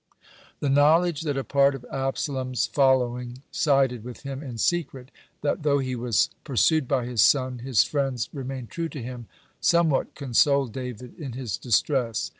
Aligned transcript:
(99) 0.61 0.61
The 0.75 0.81
knowledge 0.81 1.21
that 1.21 1.37
a 1.37 1.43
part 1.43 1.75
of 1.75 1.85
Absalom's 1.91 2.65
following 2.65 3.43
sided 3.51 4.03
with 4.03 4.23
him 4.23 4.41
in 4.41 4.57
secret,—that, 4.57 5.61
though 5.61 5.77
he 5.77 5.95
was 5.95 6.31
pursued 6.43 6.87
by 6.87 7.05
his 7.05 7.21
son, 7.21 7.59
his 7.59 7.83
friends 7.83 8.27
remained 8.33 8.71
true 8.71 8.89
to 8.89 8.99
him,—somewhat 9.03 10.15
consoled 10.15 10.73
David 10.73 11.13
in 11.19 11.33
his 11.33 11.55
distress. 11.55 12.29